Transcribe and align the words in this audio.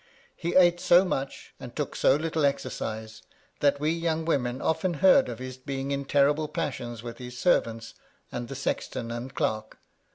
He 0.35 0.55
ate 0.55 0.79
so 0.79 1.05
much, 1.05 1.53
and 1.59 1.75
took 1.75 1.95
so 1.95 2.15
little 2.15 2.43
exercise, 2.43 3.21
that 3.59 3.79
we 3.79 3.91
young 3.91 4.25
women 4.25 4.59
often 4.59 4.95
heard 4.95 5.29
of 5.29 5.37
his 5.37 5.57
being 5.57 5.91
in 5.91 6.05
terrible 6.05 6.47
passions 6.47 7.03
with 7.03 7.19
his 7.19 7.37
servants, 7.37 7.93
and 8.31 8.47
the 8.47 8.55
sexton 8.55 9.11
and 9.11 9.31
clerk. 9.35 9.77